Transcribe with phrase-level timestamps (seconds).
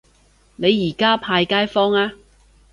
[0.55, 2.13] 你而家派街坊呀